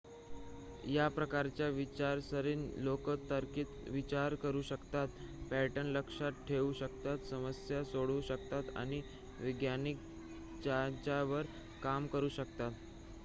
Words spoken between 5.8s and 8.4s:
लक्षात ठेवू शकतात समस्या सोडवू